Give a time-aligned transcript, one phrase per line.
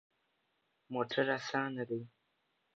[0.93, 1.99] موټر اسانه ده